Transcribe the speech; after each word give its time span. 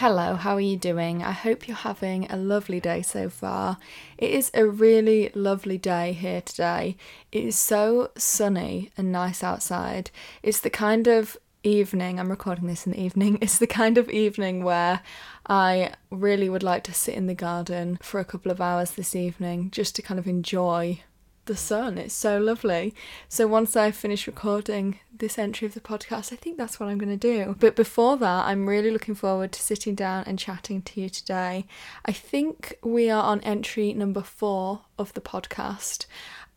Hello, 0.00 0.34
how 0.34 0.56
are 0.56 0.60
you 0.60 0.76
doing? 0.76 1.22
I 1.22 1.32
hope 1.32 1.66
you're 1.66 1.74
having 1.74 2.30
a 2.30 2.36
lovely 2.36 2.80
day 2.80 3.00
so 3.00 3.30
far. 3.30 3.78
It 4.18 4.30
is 4.30 4.50
a 4.52 4.66
really 4.66 5.30
lovely 5.34 5.78
day 5.78 6.12
here 6.12 6.42
today. 6.42 6.98
It 7.32 7.44
is 7.44 7.58
so 7.58 8.10
sunny 8.14 8.90
and 8.98 9.10
nice 9.10 9.42
outside. 9.42 10.10
It's 10.42 10.60
the 10.60 10.68
kind 10.68 11.06
of 11.06 11.38
evening, 11.62 12.20
I'm 12.20 12.28
recording 12.28 12.66
this 12.66 12.84
in 12.84 12.92
the 12.92 13.00
evening, 13.00 13.38
it's 13.40 13.56
the 13.56 13.66
kind 13.66 13.96
of 13.96 14.10
evening 14.10 14.64
where 14.64 15.00
I 15.46 15.94
really 16.10 16.50
would 16.50 16.62
like 16.62 16.84
to 16.84 16.92
sit 16.92 17.14
in 17.14 17.26
the 17.26 17.34
garden 17.34 17.98
for 18.02 18.20
a 18.20 18.24
couple 18.26 18.52
of 18.52 18.60
hours 18.60 18.90
this 18.90 19.16
evening 19.16 19.70
just 19.70 19.96
to 19.96 20.02
kind 20.02 20.20
of 20.20 20.26
enjoy 20.26 21.00
the 21.46 21.56
sun. 21.56 21.96
It's 21.96 22.12
so 22.12 22.38
lovely. 22.38 22.94
So 23.30 23.46
once 23.46 23.76
I 23.76 23.92
finish 23.92 24.26
recording 24.26 24.98
this 25.18 25.38
entry 25.38 25.66
of 25.66 25.74
the 25.74 25.80
podcast, 25.80 26.32
I 26.32 26.36
think 26.36 26.56
that's 26.56 26.78
what 26.78 26.88
I'm 26.88 26.98
going 26.98 27.16
to 27.18 27.34
do. 27.44 27.56
But 27.58 27.76
before 27.76 28.16
that, 28.16 28.46
I'm 28.46 28.68
really 28.68 28.90
looking 28.90 29.14
forward 29.14 29.52
to 29.52 29.62
sitting 29.62 29.94
down 29.94 30.24
and 30.24 30.38
chatting 30.38 30.82
to 30.82 31.00
you 31.00 31.08
today. 31.08 31.66
I 32.04 32.12
think 32.12 32.78
we 32.82 33.10
are 33.10 33.22
on 33.22 33.40
entry 33.40 33.92
number 33.92 34.22
four 34.22 34.82
of 34.98 35.12
the 35.14 35.20
podcast. 35.20 36.06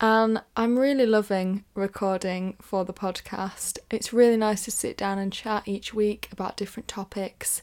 And 0.02 0.40
I'm 0.56 0.78
really 0.78 1.04
loving 1.04 1.64
recording 1.74 2.56
for 2.62 2.86
the 2.86 2.92
podcast. 2.94 3.78
It's 3.90 4.14
really 4.14 4.38
nice 4.38 4.64
to 4.64 4.70
sit 4.70 4.96
down 4.96 5.18
and 5.18 5.30
chat 5.30 5.64
each 5.66 5.92
week 5.92 6.28
about 6.32 6.56
different 6.56 6.88
topics. 6.88 7.62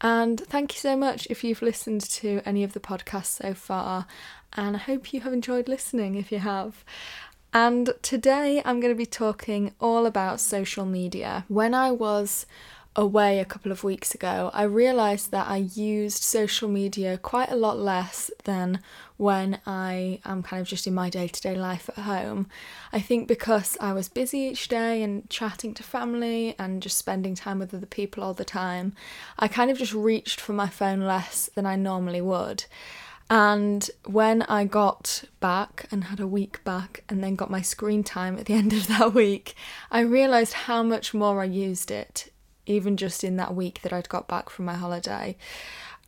And 0.00 0.40
thank 0.40 0.72
you 0.74 0.78
so 0.80 0.96
much 0.96 1.26
if 1.28 1.44
you've 1.44 1.60
listened 1.60 2.00
to 2.00 2.40
any 2.46 2.64
of 2.64 2.72
the 2.72 2.80
podcasts 2.80 3.42
so 3.42 3.52
far 3.52 4.06
and 4.56 4.76
I 4.76 4.78
hope 4.78 5.12
you 5.12 5.20
have 5.20 5.32
enjoyed 5.32 5.68
listening 5.68 6.14
if 6.14 6.30
you 6.30 6.38
have. 6.38 6.84
And 7.56 7.94
today 8.02 8.60
I'm 8.64 8.80
going 8.80 8.92
to 8.92 8.98
be 8.98 9.06
talking 9.06 9.74
all 9.80 10.06
about 10.06 10.40
social 10.40 10.84
media. 10.84 11.44
When 11.46 11.72
I 11.72 11.92
was 11.92 12.46
away 12.96 13.38
a 13.38 13.44
couple 13.44 13.70
of 13.70 13.84
weeks 13.84 14.12
ago, 14.12 14.50
I 14.52 14.64
realised 14.64 15.30
that 15.30 15.46
I 15.46 15.58
used 15.58 16.20
social 16.20 16.68
media 16.68 17.16
quite 17.16 17.52
a 17.52 17.56
lot 17.56 17.78
less 17.78 18.28
than 18.42 18.80
when 19.18 19.60
I 19.66 20.18
am 20.24 20.42
kind 20.42 20.62
of 20.62 20.66
just 20.66 20.88
in 20.88 20.94
my 20.94 21.08
day 21.08 21.28
to 21.28 21.40
day 21.40 21.54
life 21.54 21.88
at 21.90 22.02
home. 22.02 22.48
I 22.92 22.98
think 22.98 23.28
because 23.28 23.76
I 23.80 23.92
was 23.92 24.08
busy 24.08 24.40
each 24.40 24.66
day 24.66 25.04
and 25.04 25.30
chatting 25.30 25.74
to 25.74 25.84
family 25.84 26.56
and 26.58 26.82
just 26.82 26.98
spending 26.98 27.36
time 27.36 27.60
with 27.60 27.72
other 27.72 27.86
people 27.86 28.24
all 28.24 28.34
the 28.34 28.44
time, 28.44 28.94
I 29.38 29.46
kind 29.46 29.70
of 29.70 29.78
just 29.78 29.94
reached 29.94 30.40
for 30.40 30.54
my 30.54 30.68
phone 30.68 31.02
less 31.02 31.48
than 31.54 31.66
I 31.66 31.76
normally 31.76 32.20
would. 32.20 32.64
And 33.30 33.90
when 34.04 34.42
I 34.42 34.64
got 34.64 35.24
back 35.40 35.86
and 35.90 36.04
had 36.04 36.20
a 36.20 36.26
week 36.26 36.62
back 36.64 37.04
and 37.08 37.22
then 37.24 37.36
got 37.36 37.50
my 37.50 37.62
screen 37.62 38.04
time 38.04 38.38
at 38.38 38.46
the 38.46 38.54
end 38.62 38.72
of 38.72 38.86
that 38.88 39.14
week, 39.14 39.54
I 39.90 40.00
realised 40.00 40.52
how 40.52 40.82
much 40.82 41.14
more 41.14 41.40
I 41.40 41.44
used 41.44 41.90
it, 41.90 42.32
even 42.66 42.96
just 42.96 43.24
in 43.24 43.36
that 43.36 43.54
week 43.54 43.80
that 43.82 43.92
I'd 43.92 44.08
got 44.08 44.28
back 44.28 44.50
from 44.50 44.66
my 44.66 44.74
holiday. 44.74 45.36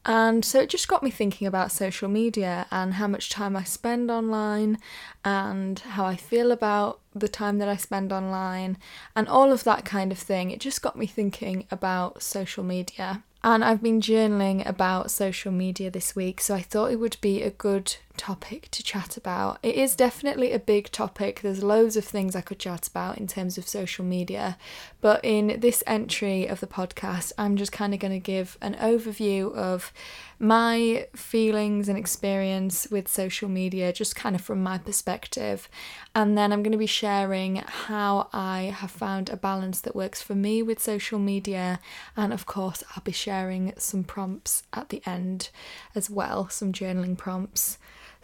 And 0.08 0.44
so 0.44 0.60
it 0.60 0.70
just 0.70 0.86
got 0.86 1.02
me 1.02 1.10
thinking 1.10 1.48
about 1.48 1.72
social 1.72 2.08
media 2.08 2.66
and 2.70 2.94
how 2.94 3.08
much 3.08 3.28
time 3.28 3.56
I 3.56 3.64
spend 3.64 4.08
online 4.08 4.78
and 5.24 5.80
how 5.80 6.04
I 6.04 6.14
feel 6.14 6.52
about 6.52 7.00
the 7.12 7.26
time 7.26 7.58
that 7.58 7.68
I 7.68 7.74
spend 7.74 8.12
online 8.12 8.78
and 9.16 9.26
all 9.26 9.50
of 9.50 9.64
that 9.64 9.84
kind 9.84 10.12
of 10.12 10.18
thing. 10.18 10.52
It 10.52 10.60
just 10.60 10.80
got 10.80 10.96
me 10.96 11.06
thinking 11.06 11.66
about 11.72 12.22
social 12.22 12.62
media. 12.62 13.24
And 13.46 13.64
I've 13.64 13.80
been 13.80 14.00
journaling 14.00 14.68
about 14.68 15.12
social 15.12 15.52
media 15.52 15.88
this 15.88 16.16
week, 16.16 16.40
so 16.40 16.52
I 16.52 16.62
thought 16.62 16.90
it 16.90 16.96
would 16.96 17.16
be 17.20 17.42
a 17.42 17.50
good 17.50 17.94
topic 18.16 18.68
to 18.70 18.82
chat 18.82 19.16
about. 19.16 19.58
It 19.62 19.74
is 19.74 19.94
definitely 19.94 20.52
a 20.52 20.58
big 20.58 20.90
topic. 20.90 21.40
There's 21.40 21.62
loads 21.62 21.96
of 21.96 22.04
things 22.04 22.34
I 22.34 22.40
could 22.40 22.58
chat 22.58 22.88
about 22.88 23.18
in 23.18 23.26
terms 23.26 23.58
of 23.58 23.68
social 23.68 24.04
media, 24.04 24.58
but 25.00 25.24
in 25.24 25.60
this 25.60 25.82
entry 25.86 26.46
of 26.46 26.60
the 26.60 26.66
podcast, 26.66 27.32
I'm 27.38 27.56
just 27.56 27.72
kind 27.72 27.94
of 27.94 28.00
going 28.00 28.12
to 28.12 28.18
give 28.18 28.58
an 28.60 28.74
overview 28.74 29.54
of 29.54 29.92
my 30.38 31.06
feelings 31.14 31.88
and 31.88 31.96
experience 31.96 32.86
with 32.90 33.08
social 33.08 33.48
media, 33.48 33.92
just 33.92 34.14
kind 34.14 34.36
of 34.36 34.42
from 34.42 34.62
my 34.62 34.76
perspective. 34.78 35.68
And 36.14 36.36
then 36.36 36.52
I'm 36.52 36.62
going 36.62 36.72
to 36.72 36.78
be 36.78 36.86
sharing 36.86 37.56
how 37.56 38.28
I 38.32 38.74
have 38.76 38.90
found 38.90 39.30
a 39.30 39.36
balance 39.36 39.80
that 39.80 39.96
works 39.96 40.20
for 40.20 40.34
me 40.34 40.62
with 40.62 40.78
social 40.82 41.18
media. 41.18 41.80
And 42.16 42.32
of 42.32 42.44
course, 42.44 42.84
I'll 42.94 43.02
be 43.02 43.12
sharing 43.12 43.72
some 43.78 44.04
prompts 44.04 44.64
at 44.72 44.90
the 44.90 45.02
end 45.06 45.50
as 45.94 46.10
well, 46.10 46.48
some 46.48 46.72
journaling 46.72 47.16
prompts. 47.16 47.78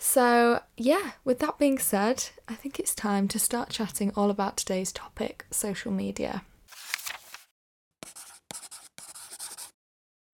So, 0.05 0.61
yeah, 0.77 1.13
with 1.25 1.39
that 1.39 1.59
being 1.59 1.79
said, 1.79 2.31
I 2.49 2.55
think 2.55 2.81
it's 2.81 2.93
time 2.93 3.29
to 3.29 3.39
start 3.39 3.69
chatting 3.71 4.11
all 4.17 4.31
about 4.31 4.57
today's 4.57 4.91
topic 4.91 5.47
social 5.53 5.93
media. 5.93 6.43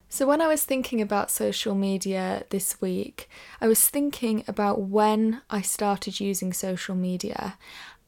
So, 0.08 0.26
when 0.26 0.40
I 0.40 0.48
was 0.48 0.64
thinking 0.64 1.02
about 1.02 1.30
social 1.30 1.74
media 1.74 2.44
this 2.48 2.80
week, 2.80 3.28
I 3.60 3.68
was 3.68 3.86
thinking 3.86 4.42
about 4.48 4.80
when 4.80 5.42
I 5.50 5.60
started 5.60 6.18
using 6.18 6.54
social 6.54 6.94
media, 6.94 7.58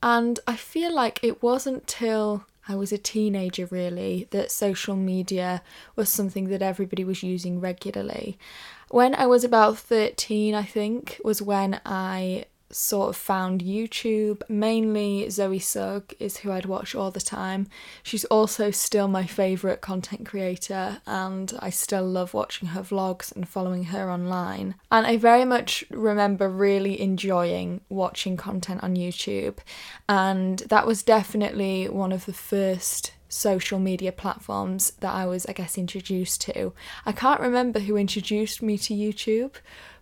and 0.02 0.40
I 0.46 0.56
feel 0.56 0.92
like 0.92 1.20
it 1.22 1.42
wasn't 1.42 1.86
till 1.86 2.46
I 2.68 2.74
was 2.74 2.90
a 2.90 2.98
teenager 2.98 3.66
really 3.66 4.28
that 4.30 4.50
social 4.50 4.96
media 4.96 5.62
was 5.94 6.08
something 6.08 6.48
that 6.48 6.62
everybody 6.62 7.04
was 7.04 7.22
using 7.22 7.60
regularly. 7.60 8.38
When 8.90 9.14
I 9.14 9.26
was 9.26 9.44
about 9.44 9.78
13, 9.78 10.52
I 10.52 10.64
think, 10.64 11.20
was 11.24 11.40
when 11.40 11.80
I 11.86 12.46
sort 12.70 13.10
of 13.10 13.16
found 13.16 13.62
YouTube. 13.62 14.42
Mainly 14.48 15.30
Zoe 15.30 15.60
Sugg 15.60 16.12
is 16.18 16.38
who 16.38 16.50
I'd 16.50 16.66
watch 16.66 16.96
all 16.96 17.12
the 17.12 17.20
time. 17.20 17.68
She's 18.02 18.24
also 18.24 18.72
still 18.72 19.06
my 19.06 19.26
favourite 19.26 19.80
content 19.80 20.26
creator, 20.26 21.00
and 21.06 21.52
I 21.60 21.70
still 21.70 22.04
love 22.04 22.34
watching 22.34 22.70
her 22.70 22.80
vlogs 22.80 23.34
and 23.34 23.48
following 23.48 23.84
her 23.84 24.10
online. 24.10 24.74
And 24.90 25.06
I 25.06 25.18
very 25.18 25.44
much 25.44 25.84
remember 25.90 26.48
really 26.48 27.00
enjoying 27.00 27.82
watching 27.90 28.36
content 28.36 28.82
on 28.82 28.96
YouTube, 28.96 29.58
and 30.08 30.58
that 30.68 30.84
was 30.84 31.04
definitely 31.04 31.88
one 31.88 32.10
of 32.10 32.26
the 32.26 32.32
first 32.32 33.12
social 33.30 33.78
media 33.78 34.12
platforms 34.12 34.92
that 35.00 35.14
I 35.14 35.24
was, 35.24 35.46
I 35.46 35.52
guess, 35.52 35.78
introduced 35.78 36.42
to. 36.42 36.74
I 37.06 37.12
can't 37.12 37.40
remember 37.40 37.80
who 37.80 37.96
introduced 37.96 38.60
me 38.60 38.76
to 38.78 38.92
YouTube, 38.92 39.54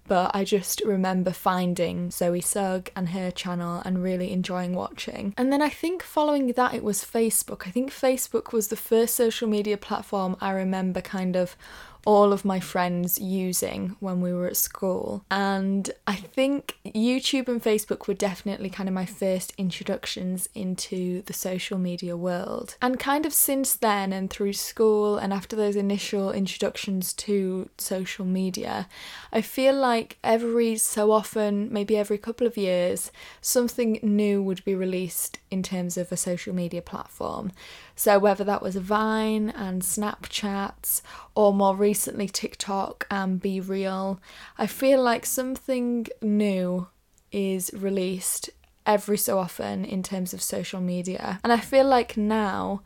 but 0.09 0.31
I 0.35 0.43
just 0.43 0.81
remember 0.85 1.31
finding 1.31 2.11
Zoe 2.11 2.41
Sugg 2.41 2.91
and 2.97 3.11
her 3.11 3.31
channel 3.31 3.83
and 3.85 4.03
really 4.03 4.33
enjoying 4.33 4.75
watching. 4.75 5.35
And 5.37 5.53
then 5.53 5.61
I 5.61 5.69
think 5.69 6.03
following 6.03 6.53
that, 6.53 6.73
it 6.75 6.83
was 6.83 7.05
Facebook. 7.05 7.67
I 7.67 7.71
think 7.71 7.91
Facebook 7.91 8.53
was 8.53 8.69
the 8.69 8.77
first 8.77 9.15
social 9.15 9.47
media 9.47 9.77
platform 9.77 10.37
I 10.41 10.53
remember 10.53 11.03
kind 11.03 11.37
of 11.37 11.57
all 12.05 12.33
of 12.33 12.45
my 12.45 12.61
friends 12.61 13.19
using 13.19 13.97
when 14.01 14.21
we 14.21 14.33
were 14.33 14.47
at 14.47 14.57
school. 14.57 15.25
And 15.31 15.91
I 16.07 16.15
think 16.15 16.79
YouTube 16.85 17.49
and 17.49 17.63
Facebook 17.63 18.07
were 18.07 18.15
definitely 18.15 18.71
kind 18.71 18.89
of 18.89 18.95
my 18.95 19.07
first 19.07 19.53
introductions 19.59 20.49
into 20.55 21.23
the 21.23 21.33
social 21.33 21.79
media 21.79 22.17
world. 22.17 22.77
And 22.81 22.99
kind 22.99 23.27
of 23.27 23.33
since 23.33 23.75
then 23.75 24.13
and 24.13 24.31
through 24.31 24.55
school 24.55 25.19
and 25.19 25.33
after 25.33 25.57
those 25.57 25.77
initial 25.77 26.33
introductions 26.33 27.13
to 27.15 27.69
social 27.79 28.25
media, 28.25 28.89
I 29.33 29.41
feel 29.41 29.75
like 29.75 30.19
every 30.25 30.77
so 30.77 31.13
often, 31.13 31.73
maybe 31.73 31.97
every 31.97 32.19
couple 32.19 32.47
of 32.47 32.57
years, 32.57 33.11
something 33.41 33.99
new 34.03 34.43
would 34.43 34.65
be 34.65 34.75
released 34.75 35.39
in 35.51 35.63
terms 35.63 35.97
of 35.97 36.13
a 36.13 36.17
social 36.17 36.55
media 36.55 36.83
platform. 36.83 37.53
So, 37.97 38.19
whether 38.19 38.45
that 38.45 38.63
was 38.63 38.77
Vine 38.77 39.51
and 39.51 39.83
Snapchat 39.83 41.03
or 41.35 41.53
more 41.53 41.77
recently 41.77 42.29
TikTok 42.29 43.07
and 43.11 43.41
BeReal, 43.41 44.19
I 44.57 44.67
feel 44.67 45.03
like 45.03 45.27
something 45.27 46.07
new 46.23 46.89
is 47.31 47.71
released 47.75 48.51
every 48.87 49.19
so 49.19 49.39
often 49.39 49.85
in 49.85 50.03
terms 50.03 50.33
of 50.33 50.41
social 50.41 50.81
media. 50.81 51.41
And 51.45 51.53
I 51.53 51.59
feel 51.59 51.85
like 51.85 52.17
now, 52.17 52.83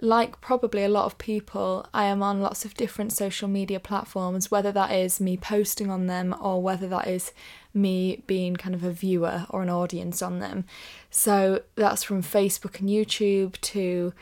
like 0.00 0.40
probably 0.40 0.82
a 0.82 0.88
lot 0.88 1.06
of 1.06 1.16
people, 1.16 1.86
I 1.94 2.04
am 2.06 2.22
on 2.22 2.40
lots 2.40 2.64
of 2.64 2.74
different 2.74 3.12
social 3.12 3.48
media 3.48 3.78
platforms, 3.78 4.50
whether 4.50 4.72
that 4.72 4.90
is 4.90 5.20
me 5.20 5.36
posting 5.36 5.90
on 5.90 6.06
them 6.08 6.34
or 6.40 6.60
whether 6.60 6.88
that 6.88 7.06
is 7.06 7.32
me 7.74 8.22
being 8.26 8.56
kind 8.56 8.74
of 8.74 8.84
a 8.84 8.90
viewer 8.90 9.46
or 9.50 9.62
an 9.62 9.70
audience 9.70 10.22
on 10.22 10.38
them. 10.38 10.64
So 11.10 11.62
that's 11.74 12.02
from 12.02 12.22
Facebook 12.22 12.80
and 12.80 12.88
YouTube 12.88 13.60
to 13.62 14.12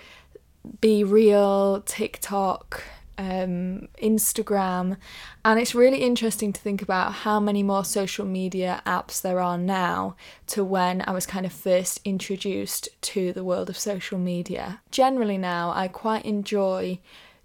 BeReal, 0.81 1.84
TikTok, 1.84 2.82
um, 3.19 3.88
Instagram, 4.02 4.96
and 5.44 5.60
it's 5.60 5.75
really 5.75 5.99
interesting 5.99 6.52
to 6.52 6.60
think 6.60 6.82
about 6.82 7.12
how 7.12 7.38
many 7.40 7.62
more 7.62 7.84
social 7.84 8.25
media 8.25 8.82
apps 8.87 9.20
there 9.20 9.38
are 9.40 9.58
now 9.58 10.16
to 10.48 10.64
when 10.64 11.02
I 11.06 11.12
was 11.12 11.26
kind 11.26 11.44
of 11.44 11.52
first 11.52 12.00
introduced 12.05 12.88
to 13.02 13.32
the 13.32 13.44
world 13.44 13.69
of 13.69 13.78
social 13.78 14.19
media. 14.19 14.81
Generally, 14.90 15.38
now 15.38 15.72
I 15.75 15.88
quite 15.88 16.25
enjoy 16.25 17.00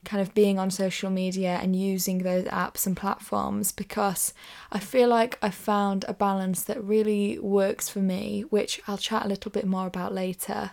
kind 0.07 0.21
of 0.21 0.33
being 0.33 0.57
on 0.57 0.71
social 0.71 1.09
media 1.09 1.59
and 1.61 1.75
using 1.75 2.19
those 2.19 2.45
apps 2.45 2.87
and 2.87 2.95
platforms 2.95 3.73
because 3.73 4.33
I 4.71 4.79
feel 4.79 5.09
like 5.09 5.37
I 5.41 5.49
found 5.49 6.05
a 6.07 6.13
balance 6.13 6.63
that 6.63 6.81
really 6.81 7.37
works 7.39 7.89
for 7.89 7.99
me, 7.99 8.45
which 8.49 8.81
I'll 8.87 8.97
chat 8.97 9.25
a 9.25 9.27
little 9.27 9.51
bit 9.51 9.67
more 9.67 9.85
about 9.85 10.13
later. 10.13 10.71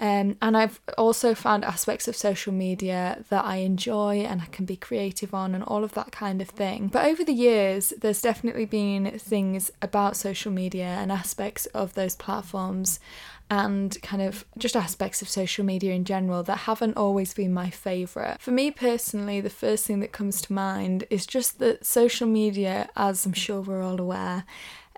Um, 0.00 0.36
and 0.40 0.56
I've 0.56 0.80
also 0.96 1.34
found 1.34 1.64
aspects 1.64 2.06
of 2.06 2.14
social 2.14 2.52
media 2.52 3.24
that 3.30 3.44
I 3.44 3.56
enjoy 3.56 4.18
and 4.18 4.40
I 4.40 4.44
can 4.44 4.64
be 4.64 4.76
creative 4.76 5.34
on 5.34 5.56
and 5.56 5.64
all 5.64 5.82
of 5.82 5.94
that 5.94 6.12
kind 6.12 6.40
of 6.40 6.48
thing. 6.48 6.86
But 6.86 7.06
over 7.06 7.24
the 7.24 7.32
years, 7.32 7.92
there's 8.00 8.22
definitely 8.22 8.66
been 8.66 9.18
things 9.18 9.72
about 9.82 10.16
social 10.16 10.52
media 10.52 10.84
and 10.84 11.10
aspects 11.10 11.66
of 11.66 11.94
those 11.94 12.14
platforms 12.14 13.00
and 13.50 14.00
kind 14.02 14.22
of 14.22 14.44
just 14.58 14.76
aspects 14.76 15.22
of 15.22 15.28
social 15.28 15.64
media 15.64 15.94
in 15.94 16.04
general 16.04 16.42
that 16.42 16.58
haven't 16.58 16.96
always 16.96 17.32
been 17.32 17.52
my 17.52 17.70
favourite. 17.70 18.40
For 18.40 18.50
me 18.50 18.70
personally, 18.70 19.40
the 19.40 19.50
first 19.50 19.86
thing 19.86 20.00
that 20.00 20.12
comes 20.12 20.42
to 20.42 20.52
mind 20.52 21.04
is 21.08 21.26
just 21.26 21.58
that 21.58 21.86
social 21.86 22.26
media, 22.26 22.90
as 22.96 23.24
I'm 23.24 23.32
sure 23.32 23.60
we're 23.60 23.82
all 23.82 24.00
aware, 24.00 24.44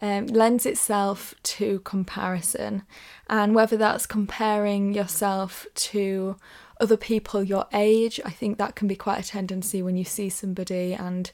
um, 0.03 0.27
lends 0.27 0.67
itself 0.67 1.35
to 1.43 1.81
comparison, 1.81 2.83
and 3.29 3.55
whether 3.55 3.77
that's 3.77 4.07
comparing 4.07 4.95
yourself 4.95 5.67
to 5.75 6.37
other 6.81 6.97
people 6.97 7.45
your 7.45 7.67
age, 7.73 8.19
I 8.25 8.31
think 8.31 8.57
that 8.59 8.75
can 8.75 8.89
be 8.89 8.97
quite 8.97 9.23
a 9.23 9.29
tendency 9.29 9.83
when 9.83 9.97
you 9.97 10.05
see 10.05 10.31
somebody 10.31 10.95
and 10.95 11.31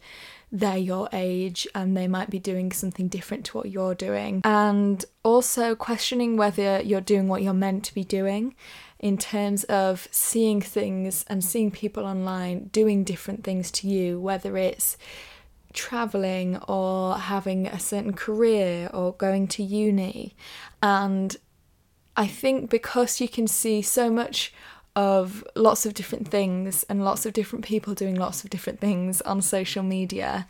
they're 0.59 0.77
your 0.77 1.09
age 1.13 1.69
and 1.75 1.97
they 1.97 2.09
might 2.09 2.31
be 2.31 2.39
doing 2.39 2.73
something 2.73 3.09
different 3.09 3.45
to 3.47 3.57
what 3.57 3.71
you're 3.71 3.95
doing. 3.95 4.41
And 4.45 5.05
also 5.23 5.75
questioning 5.75 6.37
whether 6.37 6.81
you're 6.81 7.01
doing 7.01 7.29
what 7.29 7.43
you're 7.43 7.53
meant 7.53 7.85
to 7.85 7.95
be 7.95 8.05
doing 8.05 8.55
in 8.99 9.19
terms 9.19 9.65
of 9.65 10.09
seeing 10.11 10.61
things 10.61 11.25
and 11.29 11.45
seeing 11.45 11.71
people 11.71 12.05
online 12.05 12.69
doing 12.69 13.05
different 13.05 13.45
things 13.45 13.71
to 13.71 13.89
you, 13.89 14.19
whether 14.19 14.57
it's 14.57 14.97
traveling 15.75 16.57
or 16.67 17.17
having 17.17 17.67
a 17.67 17.79
certain 17.79 18.15
career 18.15 18.89
or 18.95 19.13
going 19.13 19.47
to 19.49 19.63
uni. 19.63 20.35
And 20.83 21.37
I 22.17 22.27
think 22.27 22.71
because 22.71 23.21
you 23.21 23.29
can 23.29 23.47
see 23.47 23.83
so 23.83 24.11
much 24.11 24.55
of 24.97 25.45
lots 25.55 25.85
of 25.85 25.93
different 25.93 26.27
things 26.27 26.83
and 26.85 27.05
lots 27.05 27.27
of 27.27 27.35
different 27.35 27.65
people 27.65 27.95
doing 27.95 28.17
lots 28.17 28.43
of 28.43 28.51
different 28.51 28.81
things 28.81 29.21
on 29.21 29.43
social 29.43 29.83
media, 29.83 30.49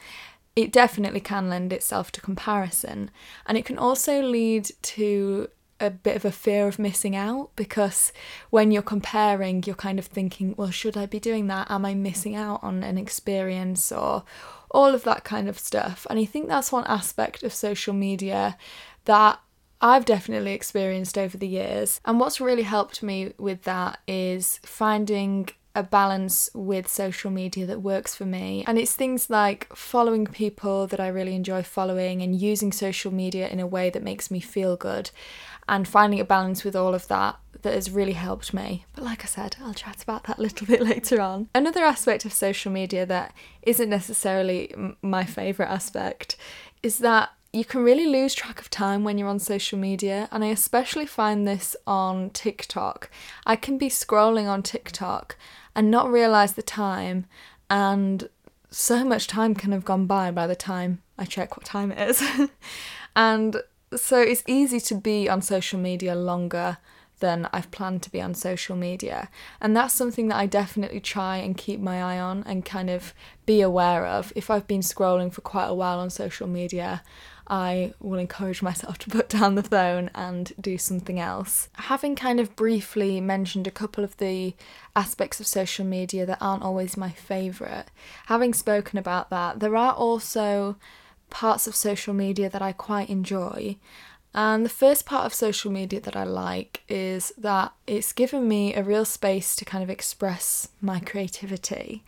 it 0.55 0.73
definitely 0.73 1.21
can 1.21 1.51
lend 1.51 1.73
itself 1.73 2.13
to 2.13 2.21
comparison. 2.21 3.11
And 3.45 3.59
it 3.59 3.65
can 3.65 3.77
also 3.77 4.23
lead 4.23 4.71
to 4.83 5.49
a 5.81 5.91
bit 5.91 6.17
of 6.17 6.25
a 6.25 6.33
fear 6.33 6.69
of 6.69 6.79
missing 6.79 7.15
out 7.15 7.51
because 7.57 8.13
when 8.51 8.71
you're 8.71 8.83
comparing, 8.83 9.63
you're 9.67 9.75
kind 9.75 9.99
of 9.99 10.07
thinking, 10.07 10.55
well, 10.57 10.71
should 10.71 10.97
I 10.97 11.07
be 11.07 11.21
doing 11.21 11.49
that? 11.49 11.71
Am 11.71 11.85
I 11.85 11.95
missing 11.95 12.35
out 12.35 12.63
on 12.63 12.83
an 12.83 12.97
experience 12.97 13.93
or 13.93 14.25
all 14.71 14.95
of 14.95 15.03
that 15.05 15.25
kind 15.25 15.49
of 15.49 15.59
stuff? 15.59 16.07
And 16.09 16.19
I 16.19 16.25
think 16.25 16.49
that's 16.49 16.73
one 16.73 16.87
aspect 16.87 17.43
of 17.43 17.53
social 17.53 17.93
media 17.93 18.57
that 19.05 19.41
I've 19.81 20.05
definitely 20.05 20.53
experienced 20.53 21.19
over 21.19 21.37
the 21.37 21.49
years. 21.49 22.01
And 22.05 22.19
what's 22.19 22.41
really 22.41 22.63
helped 22.63 23.03
me 23.03 23.33
with 23.39 23.63
that 23.63 23.99
is 24.07 24.59
finding 24.65 25.49
a 25.75 25.83
balance 25.83 26.49
with 26.55 26.89
social 26.89 27.31
media 27.31 27.67
that 27.67 27.83
works 27.83 28.15
for 28.15 28.25
me. 28.25 28.65
And 28.67 28.79
it's 28.79 28.95
things 28.95 29.29
like 29.29 29.71
following 29.77 30.25
people 30.25 30.87
that 30.87 30.99
I 30.99 31.09
really 31.09 31.35
enjoy 31.35 31.63
following 31.63 32.23
and 32.23 32.41
using 32.41 32.73
social 32.73 33.13
media 33.13 33.47
in 33.49 33.61
a 33.61 33.67
way 33.67 33.91
that 33.91 34.03
makes 34.03 34.31
me 34.31 34.41
feel 34.41 34.77
good 34.77 35.11
and 35.69 35.87
finding 35.87 36.19
a 36.19 36.25
balance 36.25 36.65
with 36.65 36.75
all 36.75 36.95
of 36.95 37.09
that 37.09 37.39
that 37.61 37.75
has 37.75 37.91
really 37.91 38.13
helped 38.13 38.55
me. 38.55 38.87
But 38.95 39.05
like 39.05 39.23
I 39.23 39.27
said, 39.27 39.57
I'll 39.61 39.75
chat 39.75 40.03
about 40.03 40.25
that 40.25 40.39
a 40.39 40.43
little 40.47 40.67
bit 40.67 40.81
later 40.81 41.21
on. 41.21 41.51
Another 41.55 41.85
aspect 41.85 42.25
of 42.25 42.33
social 42.33 42.73
media 42.73 43.05
that 43.05 43.35
isn't 43.63 43.91
necessarily 43.91 44.75
my 45.03 45.25
favourite 45.25 45.71
aspect 45.71 46.37
is 46.83 46.99
that 47.01 47.31
you 47.57 47.65
can 47.65 47.83
really 47.83 48.07
lose 48.07 48.35
track 48.35 48.61
of 48.61 48.69
time 48.69 49.03
when 49.03 49.17
you're 49.17 49.29
on 49.29 49.39
social 49.39 49.79
media, 49.79 50.29
and 50.31 50.45
I 50.45 50.49
especially 50.49 51.07
find 51.07 51.49
this 51.49 51.75
on 51.87 52.31
TikTok. 52.31 53.11
I 53.47 53.57
can 53.57 53.79
be 53.79 53.89
scrolling 53.89 54.47
on 54.47 54.63
TikTok 54.63 55.37
and 55.75 55.91
not 55.91 56.11
realize 56.11 56.53
the 56.53 56.63
time, 56.63 57.27
and 57.71 58.29
so 58.71 59.05
much 59.05 59.27
time 59.27 59.55
can 59.55 59.73
have 59.73 59.87
gone 59.87 60.05
by 60.05 60.31
by 60.31 60.47
the 60.47 60.55
time 60.55 61.01
I 61.17 61.25
check 61.25 61.57
what 61.57 61.65
time 61.65 61.93
it 61.93 62.11
is. 62.11 62.23
and 63.17 63.63
so 63.95 64.21
it's 64.21 64.43
easy 64.47 64.81
to 64.81 64.95
be 64.95 65.29
on 65.29 65.41
social 65.41 65.81
media 65.81 66.15
longer 66.15 66.77
than 67.21 67.49
I've 67.53 67.71
planned 67.71 68.03
to 68.03 68.11
be 68.11 68.21
on 68.21 68.35
social 68.35 68.77
media. 68.77 69.31
And 69.61 69.75
that's 69.75 69.95
something 69.95 70.29
that 70.29 70.37
I 70.37 70.45
definitely 70.45 71.01
try 71.01 71.39
and 71.39 71.57
keep 71.57 71.81
my 71.81 72.03
eye 72.03 72.21
on 72.21 72.43
and 72.45 72.65
kind 72.65 72.91
of 72.91 73.15
be 73.47 73.63
aware 73.63 74.05
of. 74.05 74.33
If 74.37 74.51
I've 74.51 74.67
been 74.67 74.83
scrolling 74.83 75.33
for 75.33 75.41
quite 75.41 75.69
a 75.69 75.75
while 75.75 75.99
on 75.99 76.11
social 76.11 76.47
media, 76.47 77.03
I 77.49 77.95
will 78.01 78.19
encourage 78.19 78.63
myself 78.63 78.99
to 78.99 79.11
put 79.11 79.29
down 79.29 79.55
the 79.55 79.63
phone 79.63 80.11
and 80.15 80.53
do 80.61 80.79
something 80.79 81.21
else. 81.21 81.69
Having 81.75 82.17
kind 82.17 82.41
of 82.41 82.57
briefly 82.57 83.21
mentioned 83.21 83.67
a 83.67 83.71
couple 83.73 84.05
of 84.05 84.17
the 84.17 84.55
aspects 84.95 85.41
of 85.41 85.47
social 85.47 85.85
media 85.85 86.27
that 86.27 86.39
aren't 86.41 86.63
always 86.63 86.97
my 86.97 87.11
favourite, 87.11 87.87
having 88.27 88.53
spoken 88.53 88.99
about 88.99 89.31
that, 89.31 89.61
there 89.61 89.77
are 89.77 89.93
also 89.93 90.77
parts 91.31 91.67
of 91.67 91.77
social 91.77 92.15
media 92.15 92.49
that 92.49 92.63
I 92.63 92.73
quite 92.73 93.11
enjoy. 93.11 93.77
And 94.35 94.65
the 94.67 94.71
first 94.71 95.07
part 95.07 95.25
of 95.25 95.33
social 95.33 95.73
media 95.73 96.01
that 96.01 96.15
I 96.15 96.25
like 96.25 96.83
is 96.89 97.33
that 97.39 97.73
it's 97.87 98.13
given 98.13 98.47
me 98.47 98.75
a 98.75 98.83
real 98.83 99.07
space 99.07 99.57
to 99.57 99.65
kind 99.65 99.83
of 99.83 99.89
express 99.89 100.69
my 100.83 101.01
creativity. 101.01 102.05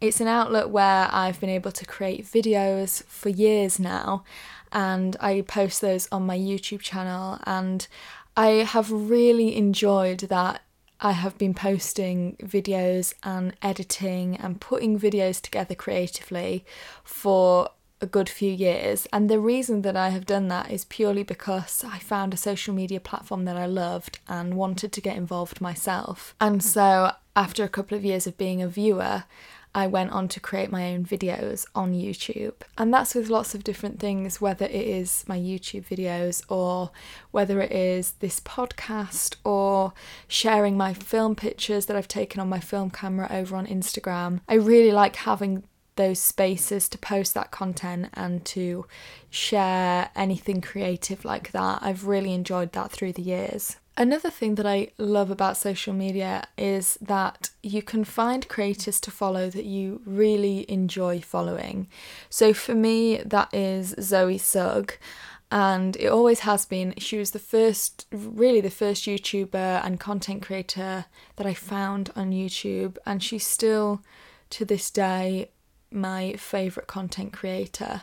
It's 0.00 0.20
an 0.20 0.28
outlet 0.28 0.70
where 0.70 1.08
I've 1.10 1.40
been 1.40 1.50
able 1.50 1.72
to 1.72 1.84
create 1.84 2.24
videos 2.24 3.04
for 3.04 3.28
years 3.28 3.78
now, 3.78 4.24
and 4.72 5.16
I 5.20 5.40
post 5.42 5.80
those 5.80 6.08
on 6.10 6.26
my 6.26 6.38
YouTube 6.38 6.80
channel. 6.80 7.38
And 7.44 7.86
I 8.36 8.48
have 8.48 8.90
really 8.90 9.56
enjoyed 9.56 10.20
that 10.20 10.62
I 11.00 11.12
have 11.12 11.38
been 11.38 11.54
posting 11.54 12.36
videos 12.42 13.14
and 13.22 13.54
editing 13.62 14.36
and 14.36 14.60
putting 14.60 14.98
videos 14.98 15.40
together 15.40 15.74
creatively 15.74 16.64
for 17.04 17.70
a 18.00 18.06
good 18.06 18.28
few 18.28 18.52
years. 18.52 19.06
And 19.12 19.28
the 19.28 19.40
reason 19.40 19.82
that 19.82 19.96
I 19.96 20.10
have 20.10 20.26
done 20.26 20.48
that 20.48 20.70
is 20.70 20.84
purely 20.84 21.22
because 21.22 21.84
I 21.84 21.98
found 21.98 22.34
a 22.34 22.36
social 22.36 22.74
media 22.74 23.00
platform 23.00 23.44
that 23.44 23.56
I 23.56 23.66
loved 23.66 24.18
and 24.28 24.54
wanted 24.54 24.92
to 24.92 25.00
get 25.00 25.16
involved 25.16 25.60
myself. 25.60 26.34
And 26.40 26.62
so, 26.62 27.12
after 27.34 27.64
a 27.64 27.68
couple 27.68 27.96
of 27.96 28.04
years 28.04 28.26
of 28.26 28.36
being 28.36 28.62
a 28.62 28.68
viewer, 28.68 29.24
I 29.78 29.86
went 29.86 30.10
on 30.10 30.26
to 30.28 30.40
create 30.40 30.72
my 30.72 30.92
own 30.92 31.04
videos 31.04 31.64
on 31.72 31.92
YouTube. 31.92 32.54
And 32.76 32.92
that's 32.92 33.14
with 33.14 33.28
lots 33.28 33.54
of 33.54 33.62
different 33.62 34.00
things, 34.00 34.40
whether 34.40 34.66
it 34.66 34.72
is 34.72 35.24
my 35.28 35.38
YouTube 35.38 35.86
videos 35.86 36.42
or 36.48 36.90
whether 37.30 37.60
it 37.60 37.70
is 37.70 38.12
this 38.18 38.40
podcast 38.40 39.36
or 39.44 39.92
sharing 40.26 40.76
my 40.76 40.94
film 40.94 41.36
pictures 41.36 41.86
that 41.86 41.96
I've 41.96 42.08
taken 42.08 42.40
on 42.40 42.48
my 42.48 42.58
film 42.58 42.90
camera 42.90 43.28
over 43.30 43.54
on 43.54 43.68
Instagram. 43.68 44.40
I 44.48 44.54
really 44.54 44.90
like 44.90 45.14
having 45.14 45.62
those 45.94 46.18
spaces 46.18 46.88
to 46.88 46.98
post 46.98 47.34
that 47.34 47.52
content 47.52 48.08
and 48.14 48.44
to 48.46 48.84
share 49.30 50.10
anything 50.16 50.60
creative 50.60 51.24
like 51.24 51.52
that. 51.52 51.78
I've 51.82 52.08
really 52.08 52.34
enjoyed 52.34 52.72
that 52.72 52.90
through 52.90 53.12
the 53.12 53.22
years. 53.22 53.76
Another 53.98 54.30
thing 54.30 54.54
that 54.54 54.64
I 54.64 54.92
love 54.96 55.28
about 55.28 55.56
social 55.56 55.92
media 55.92 56.46
is 56.56 56.96
that 57.00 57.50
you 57.64 57.82
can 57.82 58.04
find 58.04 58.48
creators 58.48 59.00
to 59.00 59.10
follow 59.10 59.50
that 59.50 59.64
you 59.64 60.02
really 60.06 60.64
enjoy 60.70 61.20
following. 61.20 61.88
So 62.30 62.54
for 62.54 62.76
me, 62.76 63.16
that 63.16 63.52
is 63.52 63.96
Zoe 64.00 64.38
Sugg 64.38 64.94
and 65.50 65.96
it 65.96 66.06
always 66.06 66.40
has 66.40 66.64
been. 66.64 66.94
She 66.98 67.18
was 67.18 67.32
the 67.32 67.40
first, 67.40 68.06
really 68.12 68.60
the 68.60 68.70
first 68.70 69.04
YouTuber 69.04 69.84
and 69.84 69.98
content 69.98 70.42
creator 70.42 71.06
that 71.34 71.46
I 71.46 71.54
found 71.54 72.12
on 72.14 72.30
YouTube, 72.30 72.98
and 73.04 73.20
she's 73.20 73.46
still 73.46 74.02
to 74.50 74.64
this 74.64 74.92
day 74.92 75.50
my 75.90 76.34
favourite 76.34 76.86
content 76.86 77.32
creator. 77.32 78.02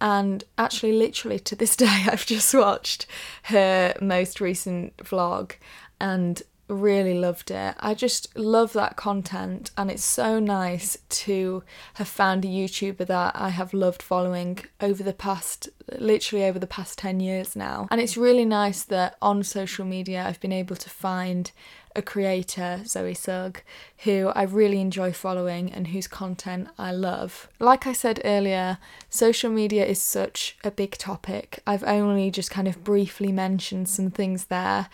And 0.00 0.44
actually, 0.58 0.92
literally 0.92 1.38
to 1.40 1.56
this 1.56 1.76
day, 1.84 2.06
I've 2.06 2.26
just 2.26 2.52
watched 2.54 3.06
her 3.44 3.94
most 4.00 4.40
recent 4.40 4.96
vlog 4.98 5.52
and 6.00 6.42
really 6.68 7.14
loved 7.14 7.50
it. 7.50 7.74
I 7.78 7.94
just 7.94 8.36
love 8.36 8.72
that 8.72 8.96
content, 8.96 9.70
and 9.76 9.90
it's 9.90 10.04
so 10.04 10.38
nice 10.38 10.98
to 11.08 11.62
have 11.94 12.08
found 12.08 12.44
a 12.44 12.48
YouTuber 12.48 13.06
that 13.06 13.36
I 13.36 13.50
have 13.50 13.72
loved 13.72 14.02
following 14.02 14.58
over 14.80 15.02
the 15.02 15.12
past, 15.12 15.68
literally 15.98 16.44
over 16.44 16.58
the 16.58 16.66
past 16.66 16.98
10 16.98 17.20
years 17.20 17.54
now. 17.54 17.86
And 17.90 18.00
it's 18.00 18.16
really 18.16 18.44
nice 18.44 18.82
that 18.84 19.16
on 19.22 19.42
social 19.42 19.84
media 19.84 20.24
I've 20.26 20.40
been 20.40 20.52
able 20.52 20.76
to 20.76 20.90
find 20.90 21.50
a 21.96 22.02
creator, 22.02 22.82
Zoe 22.84 23.14
Sugg, 23.14 23.62
who 23.98 24.28
I 24.34 24.42
really 24.42 24.80
enjoy 24.80 25.12
following 25.12 25.72
and 25.72 25.88
whose 25.88 26.06
content 26.06 26.68
I 26.78 26.92
love. 26.92 27.48
Like 27.58 27.86
I 27.86 27.92
said 27.92 28.20
earlier, 28.24 28.78
social 29.08 29.50
media 29.50 29.84
is 29.84 30.00
such 30.00 30.56
a 30.62 30.70
big 30.70 30.92
topic. 30.98 31.60
I've 31.66 31.84
only 31.84 32.30
just 32.30 32.50
kind 32.50 32.68
of 32.68 32.84
briefly 32.84 33.32
mentioned 33.32 33.88
some 33.88 34.10
things 34.10 34.46
there, 34.46 34.88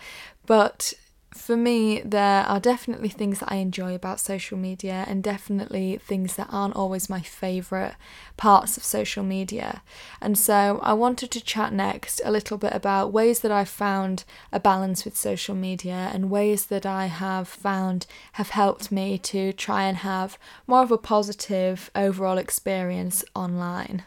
but 0.45 0.93
for 1.35 1.55
me, 1.57 2.01
there 2.01 2.43
are 2.43 2.59
definitely 2.59 3.09
things 3.09 3.39
that 3.39 3.51
I 3.51 3.55
enjoy 3.55 3.95
about 3.95 4.19
social 4.19 4.57
media, 4.57 5.05
and 5.07 5.23
definitely 5.23 5.97
things 5.97 6.35
that 6.35 6.47
aren't 6.49 6.75
always 6.75 7.09
my 7.09 7.21
favourite 7.21 7.95
parts 8.37 8.77
of 8.77 8.83
social 8.83 9.23
media. 9.23 9.81
And 10.21 10.37
so, 10.37 10.79
I 10.81 10.93
wanted 10.93 11.31
to 11.31 11.41
chat 11.41 11.73
next 11.73 12.21
a 12.23 12.31
little 12.31 12.57
bit 12.57 12.73
about 12.73 13.13
ways 13.13 13.39
that 13.41 13.51
I've 13.51 13.69
found 13.69 14.23
a 14.51 14.59
balance 14.59 15.05
with 15.05 15.17
social 15.17 15.55
media 15.55 16.09
and 16.13 16.29
ways 16.29 16.65
that 16.67 16.85
I 16.85 17.07
have 17.07 17.47
found 17.47 18.05
have 18.33 18.49
helped 18.49 18.91
me 18.91 19.17
to 19.19 19.53
try 19.53 19.83
and 19.83 19.97
have 19.97 20.37
more 20.67 20.83
of 20.83 20.91
a 20.91 20.97
positive 20.97 21.91
overall 21.95 22.37
experience 22.37 23.23
online. 23.35 24.03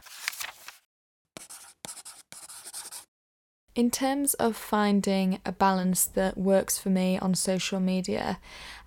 In 3.76 3.90
terms 3.90 4.32
of 4.32 4.56
finding 4.56 5.38
a 5.44 5.52
balance 5.52 6.06
that 6.06 6.38
works 6.38 6.78
for 6.78 6.88
me 6.88 7.18
on 7.18 7.34
social 7.34 7.78
media, 7.78 8.38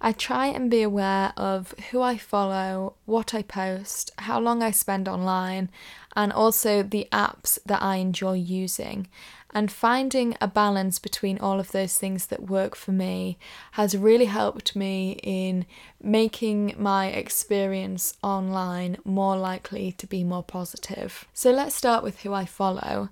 I 0.02 0.12
try 0.14 0.48
and 0.48 0.68
be 0.68 0.82
aware 0.82 1.32
of 1.38 1.76
who 1.92 2.02
I 2.02 2.18
follow, 2.18 2.96
what 3.06 3.36
I 3.36 3.44
post, 3.44 4.10
how 4.18 4.40
long 4.40 4.64
I 4.64 4.72
spend 4.72 5.08
online, 5.08 5.70
and 6.16 6.34
also 6.34 6.82
the 6.82 7.08
apps 7.12 7.60
that 7.68 7.84
I 7.84 7.98
enjoy 7.98 8.34
using. 8.34 9.08
And 9.52 9.72
finding 9.72 10.36
a 10.42 10.48
balance 10.48 10.98
between 10.98 11.38
all 11.38 11.60
of 11.60 11.72
those 11.72 11.96
things 12.00 12.26
that 12.28 12.50
work 12.50 12.76
for 12.76 12.92
me 12.92 13.38
has 13.74 13.96
really 13.96 14.26
helped 14.26 14.76
me 14.76 15.20
in 15.22 15.68
making 16.02 16.74
my 16.80 17.10
experience 17.10 18.16
online 18.24 18.98
more 19.06 19.38
likely 19.38 19.92
to 19.94 20.08
be 20.08 20.24
more 20.24 20.44
positive. 20.44 21.28
So 21.36 21.52
let's 21.52 21.76
start 21.76 22.04
with 22.04 22.22
who 22.22 22.34
I 22.34 22.46
follow. 22.46 23.10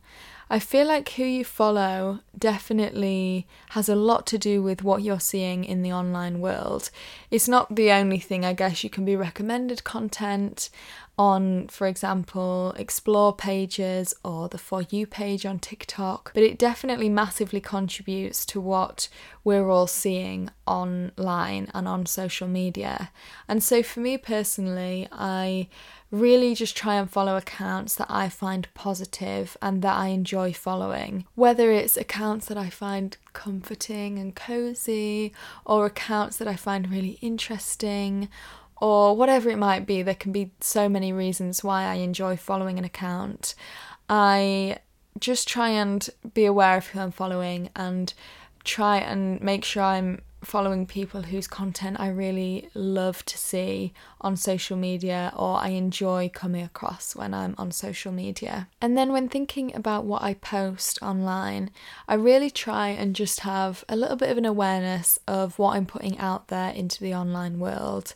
I 0.49 0.59
feel 0.59 0.87
like 0.87 1.09
who 1.09 1.23
you 1.23 1.43
follow 1.43 2.19
definitely 2.37 3.47
has 3.69 3.89
a 3.89 3.95
lot 3.95 4.25
to 4.27 4.37
do 4.37 4.61
with 4.63 4.81
what 4.81 5.01
you're 5.01 5.19
seeing 5.19 5.65
in 5.65 5.81
the 5.81 5.91
online 5.91 6.39
world. 6.39 6.89
It's 7.29 7.49
not 7.49 7.75
the 7.75 7.91
only 7.91 8.19
thing, 8.19 8.45
I 8.45 8.53
guess, 8.53 8.83
you 8.83 8.89
can 8.89 9.03
be 9.03 9.15
recommended 9.17 9.83
content 9.83 10.69
on, 11.17 11.67
for 11.67 11.87
example, 11.87 12.73
explore 12.77 13.35
pages 13.35 14.13
or 14.23 14.47
the 14.49 14.57
For 14.57 14.83
You 14.83 15.07
page 15.07 15.45
on 15.45 15.57
TikTok, 15.59 16.31
but 16.33 16.43
it 16.43 16.59
definitely 16.59 17.09
massively 17.09 17.59
contributes 17.59 18.45
to 18.47 18.61
what 18.61 19.09
we're 19.43 19.69
all 19.69 19.87
seeing 19.87 20.51
online 20.67 21.71
and 21.73 21.87
on 21.87 22.05
social 22.05 22.47
media. 22.47 23.11
And 23.47 23.63
so 23.63 23.81
for 23.81 23.99
me 23.99 24.17
personally, 24.17 25.07
I 25.11 25.69
really 26.11 26.55
just 26.55 26.77
try 26.77 26.95
and 26.95 27.09
follow 27.09 27.35
accounts 27.35 27.95
that 27.95 28.07
I 28.09 28.29
find 28.29 28.67
positive 28.73 29.57
and 29.61 29.81
that 29.81 29.97
I 29.97 30.07
enjoy 30.09 30.53
following. 30.53 31.25
Whether 31.35 31.71
it's 31.71 31.97
accounts 31.97 32.45
that 32.47 32.57
I 32.57 32.69
find 32.69 33.17
comforting 33.33 34.19
and 34.19 34.35
cozy, 34.35 35.33
or 35.65 35.85
accounts 35.85 36.37
that 36.37 36.47
I 36.47 36.55
find 36.55 36.89
really 36.89 37.17
interesting, 37.21 38.29
or 38.79 39.15
whatever 39.15 39.49
it 39.49 39.57
might 39.57 39.85
be, 39.85 40.01
there 40.01 40.15
can 40.15 40.31
be 40.31 40.51
so 40.59 40.87
many 40.87 41.11
reasons 41.11 41.63
why 41.63 41.83
I 41.83 41.95
enjoy 41.95 42.37
following 42.37 42.77
an 42.77 42.85
account. 42.85 43.55
I 44.09 44.79
just 45.19 45.47
try 45.47 45.69
and 45.69 46.07
be 46.33 46.45
aware 46.45 46.77
of 46.77 46.87
who 46.87 46.99
I'm 46.99 47.11
following 47.11 47.69
and 47.75 48.13
try 48.63 48.97
and 48.97 49.41
make 49.41 49.63
sure 49.63 49.83
I'm 49.83 50.21
following 50.43 50.85
people 50.85 51.23
whose 51.23 51.47
content 51.47 51.99
I 51.99 52.09
really 52.09 52.69
love 52.73 53.25
to 53.25 53.37
see 53.37 53.93
on 54.21 54.37
social 54.37 54.77
media 54.77 55.33
or 55.35 55.57
I 55.57 55.69
enjoy 55.69 56.29
coming 56.33 56.63
across 56.63 57.15
when 57.15 57.33
I'm 57.33 57.55
on 57.57 57.71
social 57.71 58.11
media. 58.11 58.67
And 58.81 58.97
then 58.97 59.11
when 59.11 59.29
thinking 59.29 59.75
about 59.75 60.05
what 60.05 60.21
I 60.21 60.35
post 60.35 60.99
online, 61.01 61.71
I 62.07 62.13
really 62.13 62.49
try 62.51 62.89
and 62.89 63.15
just 63.15 63.41
have 63.41 63.83
a 63.89 63.95
little 63.95 64.15
bit 64.15 64.29
of 64.29 64.37
an 64.37 64.45
awareness 64.45 65.19
of 65.27 65.57
what 65.57 65.75
I'm 65.75 65.85
putting 65.85 66.17
out 66.19 66.49
there 66.49 66.69
into 66.69 67.03
the 67.03 67.15
online 67.15 67.59
world 67.59 68.13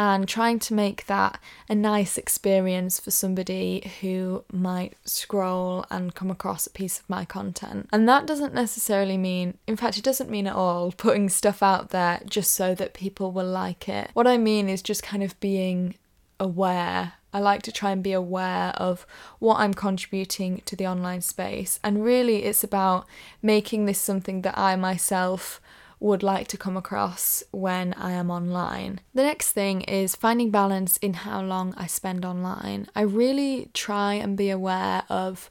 and 0.00 0.26
trying 0.26 0.58
to 0.58 0.72
make 0.72 1.04
that 1.08 1.38
a 1.68 1.74
nice 1.74 2.16
experience 2.16 2.98
for 2.98 3.10
somebody 3.10 3.92
who 4.00 4.42
might 4.50 4.94
scroll 5.04 5.84
and 5.90 6.14
come 6.14 6.30
across 6.30 6.66
a 6.66 6.70
piece 6.70 6.98
of 6.98 7.10
my 7.10 7.26
content. 7.26 7.86
And 7.92 8.08
that 8.08 8.26
doesn't 8.26 8.54
necessarily 8.54 9.18
mean, 9.18 9.58
in 9.66 9.76
fact, 9.76 9.98
it 9.98 10.02
doesn't 10.02 10.30
mean 10.30 10.46
at 10.46 10.56
all 10.56 10.90
putting 10.96 11.28
stuff 11.28 11.62
out 11.62 11.90
there 11.90 12.22
just 12.24 12.52
so 12.52 12.74
that 12.76 12.94
people 12.94 13.30
will 13.30 13.46
like 13.46 13.90
it. 13.90 14.08
What 14.14 14.26
I 14.26 14.38
mean 14.38 14.70
is 14.70 14.80
just 14.80 15.02
kind 15.02 15.22
of 15.22 15.38
being 15.38 15.96
aware. 16.40 17.12
I 17.34 17.40
like 17.40 17.60
to 17.64 17.72
try 17.72 17.90
and 17.90 18.02
be 18.02 18.14
aware 18.14 18.70
of 18.78 19.06
what 19.38 19.58
I'm 19.58 19.74
contributing 19.74 20.62
to 20.64 20.76
the 20.76 20.86
online 20.86 21.20
space. 21.20 21.78
And 21.84 22.02
really, 22.02 22.44
it's 22.44 22.64
about 22.64 23.04
making 23.42 23.84
this 23.84 24.00
something 24.00 24.40
that 24.42 24.56
I 24.56 24.76
myself 24.76 25.60
would 26.00 26.22
like 26.22 26.48
to 26.48 26.56
come 26.56 26.76
across 26.76 27.44
when 27.50 27.92
I 27.94 28.12
am 28.12 28.30
online. 28.30 29.00
The 29.14 29.22
next 29.22 29.52
thing 29.52 29.82
is 29.82 30.16
finding 30.16 30.50
balance 30.50 30.96
in 30.96 31.12
how 31.14 31.42
long 31.42 31.74
I 31.76 31.86
spend 31.86 32.24
online. 32.24 32.88
I 32.96 33.02
really 33.02 33.70
try 33.74 34.14
and 34.14 34.36
be 34.36 34.50
aware 34.50 35.04
of 35.10 35.50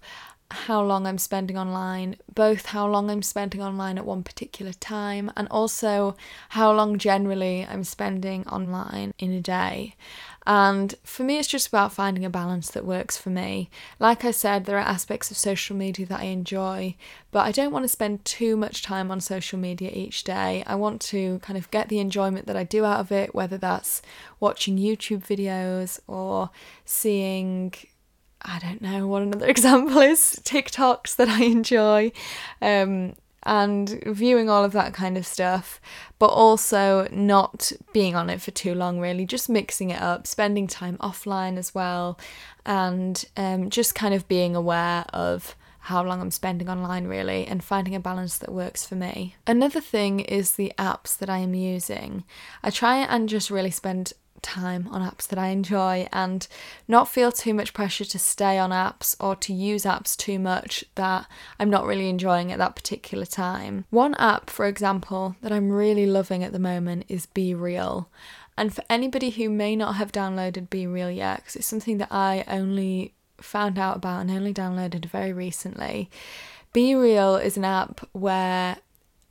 how 0.51 0.81
long 0.81 1.05
I'm 1.05 1.19
spending 1.19 1.57
online, 1.57 2.15
both 2.33 2.65
how 2.67 2.87
long 2.87 3.11
I'm 3.11 3.21
spending 3.21 3.61
online 3.61 3.99
at 3.99 4.05
one 4.05 4.23
particular 4.23 4.73
time 4.73 5.31
and 5.37 5.47
also 5.49 6.17
how 6.49 6.73
long 6.73 6.97
generally 6.97 7.67
I'm 7.69 7.83
spending 7.83 8.47
online 8.47 9.13
in 9.19 9.31
a 9.31 9.41
day. 9.41 9.95
And 10.49 10.95
for 11.03 11.21
me, 11.21 11.37
it's 11.37 11.47
just 11.47 11.67
about 11.67 11.93
finding 11.93 12.25
a 12.25 12.29
balance 12.29 12.71
that 12.71 12.83
works 12.83 13.15
for 13.15 13.29
me. 13.29 13.69
Like 13.99 14.25
I 14.25 14.31
said, 14.31 14.65
there 14.65 14.77
are 14.77 14.79
aspects 14.79 15.29
of 15.29 15.37
social 15.37 15.75
media 15.75 16.07
that 16.07 16.21
I 16.21 16.23
enjoy, 16.23 16.95
but 17.29 17.45
I 17.45 17.51
don't 17.51 17.71
want 17.71 17.83
to 17.83 17.87
spend 17.87 18.25
too 18.25 18.57
much 18.57 18.81
time 18.81 19.11
on 19.11 19.21
social 19.21 19.59
media 19.59 19.91
each 19.93 20.23
day. 20.23 20.63
I 20.65 20.73
want 20.73 21.01
to 21.01 21.37
kind 21.43 21.55
of 21.55 21.69
get 21.69 21.89
the 21.89 21.99
enjoyment 21.99 22.47
that 22.47 22.57
I 22.57 22.63
do 22.63 22.83
out 22.83 22.99
of 22.99 23.11
it, 23.11 23.35
whether 23.35 23.59
that's 23.59 24.01
watching 24.39 24.79
YouTube 24.79 25.23
videos 25.23 25.99
or 26.07 26.49
seeing 26.83 27.75
I 28.41 28.57
don't 28.57 28.81
know 28.81 29.05
what 29.05 29.21
another 29.21 29.47
example 29.49 29.99
is 29.99 30.41
TikToks 30.43 31.15
that 31.17 31.29
I 31.29 31.43
enjoy. 31.43 32.11
Um, 32.59 33.13
and 33.43 34.01
viewing 34.05 34.49
all 34.49 34.63
of 34.63 34.73
that 34.73 34.93
kind 34.93 35.17
of 35.17 35.25
stuff, 35.25 35.79
but 36.17 36.27
also 36.27 37.07
not 37.11 37.71
being 37.93 38.15
on 38.15 38.29
it 38.29 38.41
for 38.41 38.51
too 38.51 38.75
long, 38.75 38.99
really, 38.99 39.25
just 39.25 39.49
mixing 39.49 39.89
it 39.89 40.01
up, 40.01 40.27
spending 40.27 40.67
time 40.67 40.97
offline 40.97 41.57
as 41.57 41.73
well, 41.73 42.19
and 42.65 43.25
um, 43.37 43.69
just 43.69 43.95
kind 43.95 44.13
of 44.13 44.27
being 44.27 44.55
aware 44.55 45.05
of 45.13 45.55
how 45.83 46.03
long 46.03 46.21
I'm 46.21 46.31
spending 46.31 46.69
online, 46.69 47.07
really, 47.07 47.47
and 47.47 47.63
finding 47.63 47.95
a 47.95 47.99
balance 47.99 48.37
that 48.39 48.51
works 48.51 48.85
for 48.85 48.95
me. 48.95 49.35
Another 49.47 49.81
thing 49.81 50.19
is 50.19 50.51
the 50.51 50.73
apps 50.77 51.17
that 51.17 51.29
I 51.29 51.39
am 51.39 51.53
using. 51.53 52.25
I 52.61 52.69
try 52.69 52.97
and 52.97 53.29
just 53.29 53.49
really 53.49 53.71
spend 53.71 54.13
time 54.41 54.87
on 54.91 55.01
apps 55.01 55.27
that 55.27 55.39
I 55.39 55.47
enjoy 55.47 56.07
and 56.11 56.47
not 56.87 57.07
feel 57.07 57.31
too 57.31 57.53
much 57.53 57.73
pressure 57.73 58.05
to 58.05 58.19
stay 58.19 58.57
on 58.57 58.71
apps 58.71 59.15
or 59.19 59.35
to 59.37 59.53
use 59.53 59.83
apps 59.83 60.15
too 60.15 60.39
much 60.39 60.83
that 60.95 61.27
I'm 61.59 61.69
not 61.69 61.85
really 61.85 62.09
enjoying 62.09 62.51
at 62.51 62.57
that 62.57 62.75
particular 62.75 63.25
time. 63.25 63.85
One 63.89 64.15
app, 64.15 64.49
for 64.49 64.65
example, 64.65 65.35
that 65.41 65.51
I'm 65.51 65.71
really 65.71 66.05
loving 66.05 66.43
at 66.43 66.51
the 66.51 66.59
moment 66.59 67.05
is 67.07 67.27
BeReal. 67.27 68.07
And 68.57 68.73
for 68.73 68.83
anybody 68.89 69.29
who 69.29 69.49
may 69.49 69.75
not 69.75 69.95
have 69.95 70.11
downloaded 70.11 70.67
BeReal 70.67 71.15
yet, 71.15 71.37
because 71.37 71.55
it's 71.55 71.67
something 71.67 71.97
that 71.99 72.11
I 72.11 72.43
only 72.47 73.13
found 73.37 73.79
out 73.79 73.95
about 73.95 74.21
and 74.21 74.31
only 74.31 74.53
downloaded 74.53 75.05
very 75.05 75.31
recently, 75.31 76.09
BeReal 76.73 77.43
is 77.43 77.57
an 77.57 77.65
app 77.65 78.05
where 78.11 78.77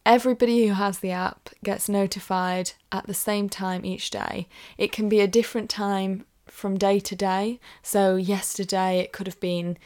Everybody 0.09 0.67
who 0.67 0.73
has 0.73 1.01
the 1.01 1.11
app 1.11 1.51
gets 1.63 1.87
notified 1.87 2.73
at 2.91 3.07
the 3.07 3.13
same 3.13 3.51
time 3.51 3.85
each 3.85 4.09
day. 4.09 4.49
It 4.79 4.91
can 4.91 5.11
be 5.11 5.21
a 5.21 5.27
different 5.27 5.69
time 5.69 6.25
from 6.47 6.79
day 6.79 6.99
to 7.01 7.15
day. 7.15 7.61
So, 7.83 8.17
yesterday 8.17 9.01
it 9.01 9.13
could 9.13 9.27
have 9.27 9.39
been 9.39 9.77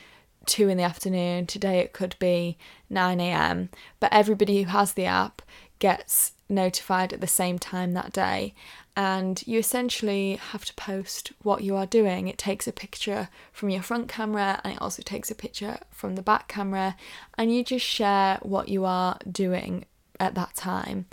2 0.46 0.68
in 0.68 0.76
the 0.76 0.84
afternoon, 0.84 1.46
today 1.46 1.80
it 1.80 1.92
could 1.92 2.14
be 2.20 2.56
9 2.88 3.20
am. 3.20 3.70
But 3.98 4.12
everybody 4.12 4.62
who 4.62 4.70
has 4.70 4.92
the 4.92 5.06
app 5.06 5.42
gets 5.80 6.34
notified 6.48 7.12
at 7.12 7.20
the 7.20 7.26
same 7.26 7.58
time 7.58 7.92
that 7.94 8.12
day. 8.12 8.54
And 8.96 9.44
you 9.44 9.58
essentially 9.58 10.36
have 10.36 10.64
to 10.66 10.74
post 10.74 11.32
what 11.42 11.64
you 11.64 11.74
are 11.74 11.86
doing. 11.86 12.28
It 12.28 12.38
takes 12.38 12.68
a 12.68 12.72
picture 12.72 13.28
from 13.50 13.70
your 13.70 13.82
front 13.82 14.06
camera 14.06 14.60
and 14.62 14.74
it 14.74 14.80
also 14.80 15.02
takes 15.02 15.32
a 15.32 15.34
picture 15.34 15.78
from 15.90 16.14
the 16.14 16.22
back 16.22 16.46
camera, 16.46 16.94
and 17.36 17.52
you 17.52 17.64
just 17.64 17.84
share 17.84 18.38
what 18.42 18.68
you 18.68 18.84
are 18.84 19.18
doing 19.28 19.84
at 20.22 20.34
that 20.34 20.54
time. 20.54 21.06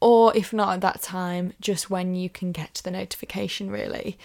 Or 0.00 0.36
if 0.36 0.52
not 0.52 0.74
at 0.74 0.80
that 0.82 1.02
time, 1.02 1.54
just 1.60 1.88
when 1.88 2.14
you 2.14 2.28
can 2.28 2.52
get 2.52 2.80
the 2.84 2.90
notification, 2.90 3.70
really. 3.70 4.18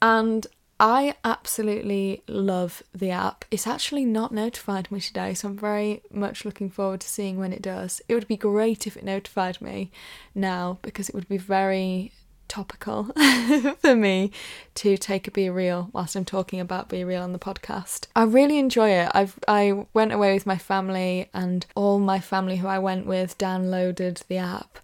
And 0.00 0.46
I 0.78 1.14
absolutely 1.24 2.22
love 2.28 2.82
the 2.94 3.10
app. 3.10 3.44
It's 3.50 3.66
actually 3.66 4.04
not 4.04 4.30
notified 4.30 4.90
me 4.92 5.00
today, 5.00 5.32
so 5.32 5.48
I'm 5.48 5.56
very 5.56 6.02
much 6.10 6.44
looking 6.44 6.68
forward 6.68 7.00
to 7.00 7.08
seeing 7.08 7.38
when 7.38 7.52
it 7.52 7.62
does. 7.62 8.02
It 8.08 8.14
would 8.14 8.28
be 8.28 8.36
great 8.36 8.86
if 8.86 8.96
it 8.96 9.04
notified 9.04 9.60
me 9.62 9.90
now 10.34 10.78
because 10.82 11.08
it 11.08 11.14
would 11.14 11.28
be 11.28 11.38
very 11.38 12.12
topical 12.48 13.04
for 13.80 13.96
me 13.96 14.30
to 14.74 14.96
take 14.96 15.28
a 15.28 15.30
BeReal 15.30 15.90
whilst 15.92 16.16
I'm 16.16 16.24
talking 16.24 16.60
about 16.60 16.88
BeReal 16.88 17.22
on 17.22 17.32
the 17.32 17.38
podcast. 17.38 18.06
I 18.14 18.24
really 18.24 18.58
enjoy 18.58 18.90
it. 18.90 19.10
I've 19.14 19.38
I 19.48 19.86
went 19.94 20.12
away 20.12 20.34
with 20.34 20.46
my 20.46 20.58
family 20.58 21.28
and 21.32 21.66
all 21.74 21.98
my 21.98 22.20
family 22.20 22.56
who 22.56 22.66
I 22.66 22.78
went 22.78 23.06
with 23.06 23.38
downloaded 23.38 24.26
the 24.26 24.38
app 24.38 24.78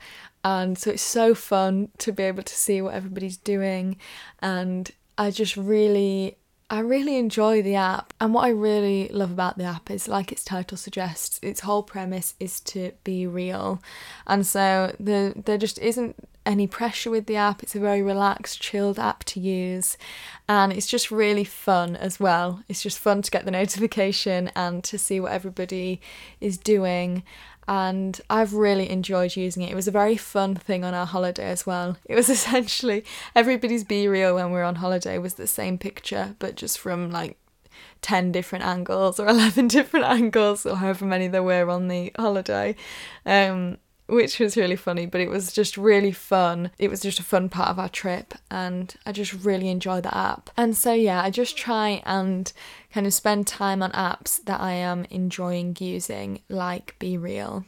and 0.45 0.77
so 0.77 0.91
it's 0.91 1.03
so 1.03 1.35
fun 1.35 1.89
to 1.99 2.13
be 2.13 2.25
able 2.25 2.43
to 2.43 2.55
see 2.55 2.83
what 2.83 2.95
everybody's 2.95 3.37
doing 3.37 3.97
and 4.41 4.91
I 5.17 5.31
just 5.31 5.57
really 5.57 6.37
I 6.73 6.79
really 6.79 7.19
enjoy 7.19 7.61
the 7.61 7.75
app, 7.75 8.15
and 8.19 8.33
what 8.33 8.47
I 8.47 8.49
really 8.49 9.09
love 9.09 9.31
about 9.31 9.59
the 9.59 9.65
app 9.65 9.91
is, 9.91 10.09
like 10.09 10.33
its 10.33 10.43
title 10.43 10.79
suggests, 10.79 11.39
its 11.43 11.61
whole 11.61 11.83
premise 11.83 12.35
is 12.41 12.61
to 12.61 12.93
be 13.05 13.27
real, 13.27 13.83
and 14.27 14.47
so 14.47 14.97
the 14.99 15.35
there 15.37 15.59
just 15.59 15.79
isn't 15.81 16.17
any 16.45 16.67
pressure 16.67 17.11
with 17.11 17.27
the 17.27 17.37
app. 17.37 17.63
It's 17.63 17.75
a 17.75 17.81
very 17.81 18.03
relaxed, 18.03 18.61
chilled 18.61 18.99
app 18.99 19.25
to 19.25 19.41
use, 19.41 19.97
and 20.49 20.73
it's 20.73 20.87
just 20.87 21.11
really 21.11 21.45
fun 21.45 21.97
as 21.97 22.19
well. 22.19 22.63
It's 22.69 22.83
just 22.83 22.99
fun 22.99 23.23
to 23.23 23.31
get 23.31 23.45
the 23.45 23.51
notification 23.63 24.51
and 24.55 24.83
to 24.85 24.99
see 24.99 25.21
what 25.21 25.33
everybody 25.33 26.01
is 26.41 26.59
doing 26.59 27.23
and 27.69 28.21
I've 28.29 28.55
really 28.55 28.91
enjoyed 28.91 29.37
using 29.37 29.63
it. 29.63 29.71
It 29.71 29.77
was 29.77 29.89
a 29.89 29.93
very 29.93 30.17
fun 30.17 30.55
thing 30.55 30.85
on 30.85 30.95
our 30.95 31.07
holiday 31.07 31.49
as 31.51 31.67
well. 31.67 31.97
It 32.07 32.15
was 32.15 32.29
essentially 32.29 33.05
everybody's 33.35 33.85
BeReal 33.85 34.35
when 34.35 34.47
we 34.47 34.53
were 34.53 34.65
on 34.65 34.77
holiday 34.77 35.19
was 35.19 35.35
the 35.35 35.47
same 35.47 35.79
picture, 35.79 36.35
but 36.39 36.57
just 36.57 36.79
from 36.79 37.11
like 37.11 37.39
10 38.03 38.33
different 38.33 38.65
angles 38.65 39.19
or 39.21 39.29
11 39.29 39.69
different 39.69 40.07
angles 40.07 40.67
or 40.67 40.77
however 40.77 41.05
many 41.05 41.29
there 41.29 41.43
were 41.43 41.71
on 41.71 41.89
the 41.89 42.13
holiday. 42.19 42.75
Um, 43.25 43.79
which 44.07 44.39
was 44.39 44.57
really 44.57 44.77
funny, 44.77 45.07
but 45.07 45.21
it 45.21 45.31
was 45.31 45.53
just 45.53 45.77
really 45.77 46.13
fun. 46.13 46.71
It 46.79 46.91
was 46.91 47.01
just 47.01 47.21
a 47.21 47.25
fun 47.25 47.49
part 47.49 47.69
of 47.69 47.79
our 47.79 47.89
trip, 47.89 48.35
and 48.51 48.95
I 49.07 49.13
just 49.13 49.33
really 49.33 49.69
enjoy 49.69 50.01
the 50.01 50.17
app. 50.17 50.51
And 50.57 50.77
so, 50.77 50.93
yeah, 50.93 51.23
I 51.23 51.31
just 51.31 51.57
try 51.57 52.03
and 52.05 52.53
kind 52.93 53.07
of 53.07 53.15
spend 53.15 53.47
time 53.47 53.83
on 53.83 53.93
apps 53.93 54.45
that 54.45 54.61
I 54.61 54.73
am 54.73 55.07
enjoying 55.11 55.77
using, 55.81 56.43
like 56.49 56.97
BeReal. 56.99 57.65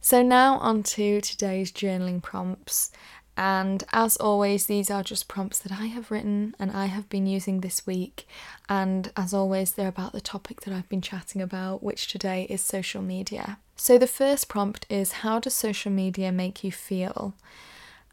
So, 0.00 0.22
now 0.22 0.58
on 0.58 0.82
to 0.82 1.20
today's 1.20 1.72
journaling 1.72 2.22
prompts. 2.22 2.90
And 3.36 3.84
as 3.92 4.16
always, 4.18 4.66
these 4.66 4.90
are 4.90 5.02
just 5.02 5.28
prompts 5.28 5.58
that 5.60 5.72
I 5.72 5.86
have 5.86 6.10
written 6.10 6.54
and 6.58 6.70
I 6.70 6.86
have 6.86 7.08
been 7.08 7.26
using 7.26 7.60
this 7.60 7.86
week. 7.86 8.26
And 8.68 9.10
as 9.16 9.32
always, 9.32 9.72
they're 9.72 9.88
about 9.88 10.12
the 10.12 10.20
topic 10.20 10.62
that 10.62 10.74
I've 10.74 10.88
been 10.88 11.00
chatting 11.00 11.40
about, 11.40 11.82
which 11.82 12.08
today 12.08 12.46
is 12.50 12.60
social 12.60 13.02
media. 13.02 13.58
So 13.76 13.98
the 13.98 14.06
first 14.06 14.48
prompt 14.48 14.86
is 14.90 15.12
How 15.12 15.38
does 15.38 15.54
social 15.54 15.90
media 15.90 16.30
make 16.30 16.62
you 16.62 16.70
feel? 16.70 17.34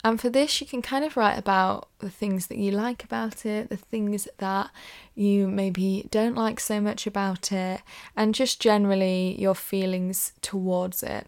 And 0.01 0.19
for 0.19 0.29
this, 0.29 0.61
you 0.61 0.67
can 0.67 0.81
kind 0.81 1.03
of 1.03 1.17
write 1.17 1.37
about 1.37 1.89
the 1.99 2.09
things 2.09 2.47
that 2.47 2.57
you 2.57 2.71
like 2.71 3.03
about 3.03 3.45
it, 3.45 3.69
the 3.69 3.75
things 3.75 4.29
that 4.37 4.69
you 5.13 5.49
maybe 5.49 6.07
don't 6.09 6.35
like 6.35 6.61
so 6.61 6.79
much 6.79 7.05
about 7.05 7.51
it, 7.51 7.81
and 8.15 8.33
just 8.33 8.61
generally 8.61 9.35
your 9.37 9.55
feelings 9.55 10.31
towards 10.41 11.03
it. 11.03 11.27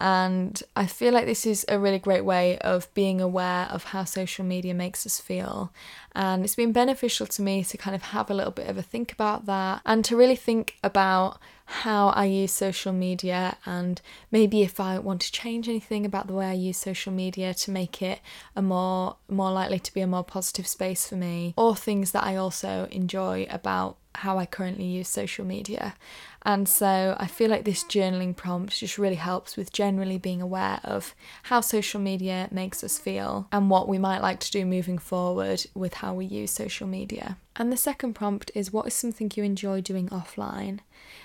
And 0.00 0.62
I 0.74 0.86
feel 0.86 1.12
like 1.12 1.26
this 1.26 1.44
is 1.44 1.66
a 1.68 1.78
really 1.78 1.98
great 1.98 2.24
way 2.24 2.58
of 2.58 2.92
being 2.94 3.20
aware 3.20 3.68
of 3.70 3.84
how 3.84 4.04
social 4.04 4.44
media 4.44 4.72
makes 4.72 5.04
us 5.04 5.20
feel. 5.20 5.72
And 6.14 6.42
it's 6.42 6.54
been 6.54 6.72
beneficial 6.72 7.26
to 7.26 7.42
me 7.42 7.62
to 7.64 7.76
kind 7.76 7.94
of 7.94 8.02
have 8.02 8.30
a 8.30 8.34
little 8.34 8.50
bit 8.50 8.68
of 8.68 8.78
a 8.78 8.82
think 8.82 9.12
about 9.12 9.44
that 9.46 9.82
and 9.84 10.04
to 10.06 10.16
really 10.16 10.36
think 10.36 10.76
about 10.82 11.38
how 11.70 12.08
I 12.08 12.24
use 12.24 12.50
social 12.50 12.92
media 12.92 13.56
and 13.64 14.00
maybe 14.32 14.62
if 14.62 14.80
I 14.80 14.98
want 14.98 15.20
to 15.20 15.30
change 15.30 15.68
anything 15.68 16.04
about 16.04 16.26
the 16.26 16.32
way 16.32 16.46
I 16.46 16.54
use 16.54 16.76
social 16.76 17.12
media 17.12 17.54
to 17.54 17.70
make 17.70 18.02
it 18.02 18.18
a 18.56 18.62
more 18.62 19.16
more 19.28 19.52
likely 19.52 19.78
to 19.78 19.94
be 19.94 20.00
a 20.00 20.06
more 20.08 20.24
positive 20.24 20.66
space 20.66 21.06
for 21.06 21.14
me 21.14 21.54
or 21.56 21.76
things 21.76 22.10
that 22.10 22.24
I 22.24 22.34
also 22.34 22.88
enjoy 22.90 23.46
about 23.48 23.98
how 24.16 24.38
I 24.38 24.46
currently 24.46 24.84
use 24.84 25.08
social 25.08 25.44
media. 25.44 25.94
And 26.42 26.68
so 26.68 27.16
I 27.18 27.26
feel 27.26 27.50
like 27.50 27.64
this 27.64 27.84
journaling 27.84 28.34
prompt 28.34 28.78
just 28.78 28.98
really 28.98 29.16
helps 29.16 29.56
with 29.56 29.72
generally 29.72 30.18
being 30.18 30.40
aware 30.40 30.80
of 30.84 31.14
how 31.44 31.60
social 31.60 32.00
media 32.00 32.48
makes 32.50 32.82
us 32.82 32.98
feel 32.98 33.46
and 33.52 33.68
what 33.68 33.88
we 33.88 33.98
might 33.98 34.22
like 34.22 34.40
to 34.40 34.50
do 34.50 34.64
moving 34.64 34.98
forward 34.98 35.66
with 35.74 35.94
how 35.94 36.14
we 36.14 36.24
use 36.24 36.50
social 36.50 36.86
media. 36.86 37.36
And 37.60 37.70
the 37.70 37.76
second 37.76 38.14
prompt 38.14 38.50
is 38.54 38.72
what 38.72 38.86
is 38.86 38.94
something 38.94 39.30
you 39.36 39.44
enjoy 39.44 39.82
doing 39.82 40.08
offline? 40.08 40.78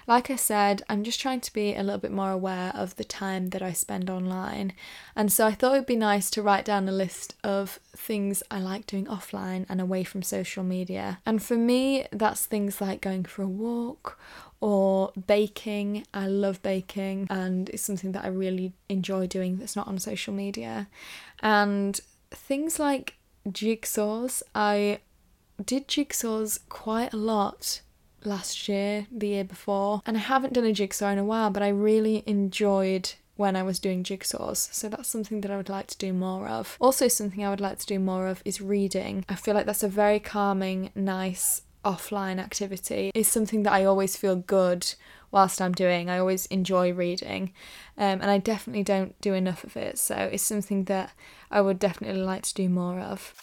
Like 0.05 0.29
I 0.29 0.35
said, 0.35 0.83
I'm 0.89 1.01
just 1.05 1.21
trying 1.21 1.39
to 1.39 1.53
be 1.53 1.73
a 1.73 1.81
little 1.81 1.97
bit 1.97 2.11
more 2.11 2.31
aware 2.31 2.73
of 2.75 2.97
the 2.97 3.05
time 3.05 3.51
that 3.51 3.61
I 3.61 3.71
spend 3.71 4.09
online. 4.09 4.73
And 5.15 5.31
so 5.31 5.47
I 5.47 5.53
thought 5.53 5.75
it 5.75 5.77
would 5.77 5.85
be 5.85 5.95
nice 5.95 6.29
to 6.31 6.41
write 6.41 6.65
down 6.65 6.89
a 6.89 6.91
list 6.91 7.35
of 7.41 7.79
things 7.95 8.43
I 8.51 8.59
like 8.59 8.85
doing 8.85 9.05
offline 9.05 9.65
and 9.69 9.79
away 9.79 10.03
from 10.03 10.23
social 10.23 10.61
media. 10.61 11.19
And 11.25 11.41
for 11.41 11.55
me, 11.55 12.05
that's 12.11 12.45
things 12.45 12.81
like 12.81 12.99
going 12.99 13.23
for 13.23 13.41
a 13.43 13.47
walk 13.47 14.19
or 14.59 15.13
baking. 15.27 16.05
I 16.13 16.27
love 16.27 16.61
baking 16.61 17.27
and 17.29 17.69
it's 17.69 17.83
something 17.83 18.11
that 18.11 18.25
I 18.25 18.27
really 18.27 18.73
enjoy 18.89 19.27
doing 19.27 19.55
that's 19.55 19.77
not 19.77 19.87
on 19.87 19.99
social 19.99 20.33
media. 20.33 20.89
And 21.39 21.97
things 22.29 22.77
like 22.77 23.15
jigsaws, 23.47 24.43
I 24.53 24.99
did 25.63 25.87
jigsaws 25.87 26.59
quite 26.69 27.13
a 27.13 27.17
lot 27.17 27.81
last 28.23 28.67
year, 28.67 29.07
the 29.11 29.27
year 29.27 29.43
before, 29.43 30.01
and 30.05 30.17
I 30.17 30.21
haven't 30.21 30.53
done 30.53 30.65
a 30.65 30.73
jigsaw 30.73 31.09
in 31.09 31.17
a 31.17 31.23
while, 31.23 31.49
but 31.49 31.63
I 31.63 31.69
really 31.69 32.23
enjoyed 32.25 33.13
when 33.35 33.55
I 33.55 33.63
was 33.63 33.79
doing 33.79 34.03
jigsaws. 34.03 34.73
So 34.73 34.89
that's 34.89 35.09
something 35.09 35.41
that 35.41 35.51
I 35.51 35.57
would 35.57 35.69
like 35.69 35.87
to 35.87 35.97
do 35.97 36.13
more 36.13 36.47
of. 36.47 36.77
Also, 36.79 37.07
something 37.07 37.43
I 37.45 37.49
would 37.49 37.61
like 37.61 37.79
to 37.79 37.85
do 37.85 37.99
more 37.99 38.27
of 38.27 38.41
is 38.45 38.61
reading. 38.61 39.25
I 39.27 39.35
feel 39.35 39.53
like 39.53 39.65
that's 39.65 39.83
a 39.83 39.89
very 39.89 40.19
calming, 40.19 40.91
nice 40.95 41.63
offline 41.83 42.39
activity. 42.39 43.11
It's 43.13 43.29
something 43.29 43.63
that 43.63 43.73
I 43.73 43.85
always 43.85 44.15
feel 44.15 44.35
good 44.35 44.95
whilst 45.31 45.61
I'm 45.61 45.73
doing. 45.73 46.09
I 46.09 46.17
always 46.17 46.45
enjoy 46.47 46.93
reading, 46.93 47.53
um, 47.97 48.21
and 48.21 48.31
I 48.31 48.37
definitely 48.37 48.83
don't 48.83 49.19
do 49.21 49.33
enough 49.33 49.63
of 49.63 49.75
it. 49.77 49.99
So 49.99 50.15
it's 50.15 50.43
something 50.43 50.85
that 50.85 51.13
I 51.51 51.61
would 51.61 51.77
definitely 51.77 52.21
like 52.21 52.43
to 52.43 52.53
do 52.53 52.69
more 52.69 52.99
of. 52.99 53.33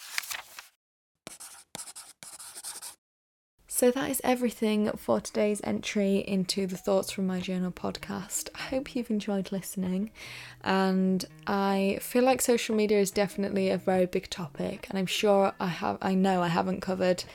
So 3.83 3.91
that 3.91 4.09
is 4.09 4.21
everything 4.23 4.89
for 4.95 5.19
today's 5.19 5.59
entry 5.61 6.19
into 6.19 6.67
the 6.67 6.77
Thoughts 6.77 7.11
from 7.11 7.27
My 7.27 7.41
Journal 7.41 7.69
podcast. 7.69 8.47
I 8.55 8.59
hope 8.59 8.95
you've 8.95 9.09
enjoyed 9.09 9.51
listening, 9.51 10.11
and 10.63 11.25
I 11.47 11.99
feel 12.01 12.23
like 12.23 12.41
social 12.41 12.77
media 12.77 13.01
is 13.01 13.11
definitely 13.11 13.69
a 13.69 13.77
very 13.77 14.05
big 14.05 14.29
topic, 14.29 14.87
and 14.89 14.97
I'm 14.97 15.05
sure 15.05 15.51
I 15.59 15.67
have, 15.67 15.97
I 16.01 16.15
know 16.15 16.41
I 16.41 16.47
haven't 16.47 16.79
covered 16.79 17.25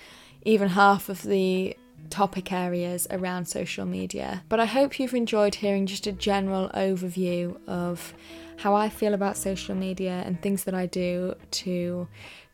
even 0.46 0.70
half 0.70 1.10
of 1.10 1.22
the 1.22 1.76
topic 2.08 2.50
areas 2.50 3.06
around 3.10 3.44
social 3.44 3.84
media. 3.84 4.42
But 4.48 4.58
I 4.58 4.64
hope 4.64 4.98
you've 4.98 5.12
enjoyed 5.12 5.56
hearing 5.56 5.84
just 5.84 6.06
a 6.06 6.12
general 6.12 6.70
overview 6.70 7.58
of 7.68 8.14
how 8.56 8.74
I 8.74 8.88
feel 8.88 9.12
about 9.12 9.36
social 9.36 9.74
media 9.74 10.22
and 10.24 10.40
things 10.40 10.64
that 10.64 10.72
I 10.72 10.86
do 10.86 11.34
to 11.50 12.08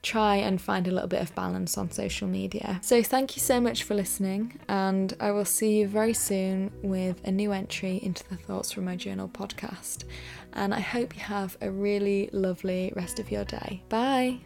try 0.04 0.36
and 0.36 0.60
find 0.60 0.86
a 0.86 0.90
little 0.90 1.08
bit 1.08 1.22
of 1.22 1.34
balance 1.34 1.76
on 1.76 1.90
social 1.90 2.28
media. 2.28 2.78
So, 2.82 3.02
thank 3.02 3.36
you 3.36 3.40
so 3.40 3.60
much 3.60 3.82
for 3.82 3.94
listening, 3.94 4.60
and 4.68 5.14
I 5.18 5.30
will 5.32 5.44
see 5.44 5.78
you 5.78 5.88
very 5.88 6.14
soon 6.14 6.70
with 6.82 7.20
a 7.24 7.32
new 7.32 7.52
entry 7.52 7.98
into 8.02 8.28
the 8.28 8.36
Thoughts 8.36 8.72
from 8.72 8.84
My 8.84 8.96
Journal 8.96 9.28
podcast. 9.28 10.04
And 10.52 10.72
I 10.72 10.80
hope 10.80 11.16
you 11.16 11.22
have 11.22 11.56
a 11.60 11.70
really 11.70 12.30
lovely 12.32 12.92
rest 12.94 13.18
of 13.18 13.30
your 13.30 13.44
day. 13.44 13.82
Bye. 13.88 14.40